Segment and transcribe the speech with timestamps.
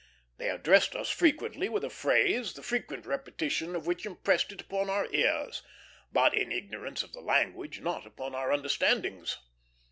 [0.37, 4.89] They addressed us frequently with a phrase, the frequent repetition of which impressed it upon
[4.89, 5.61] our ears,
[6.11, 9.37] but, in our ignorance of the language, not upon our understandings.